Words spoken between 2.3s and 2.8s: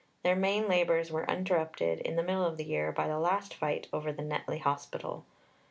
of the